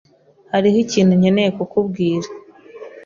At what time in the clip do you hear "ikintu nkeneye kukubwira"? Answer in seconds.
0.85-2.27